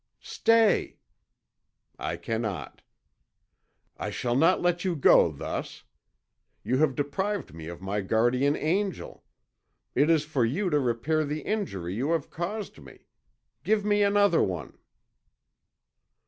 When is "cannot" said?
2.17-2.81